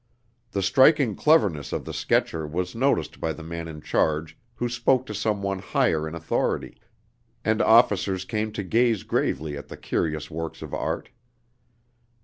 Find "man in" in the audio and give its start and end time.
3.43-3.81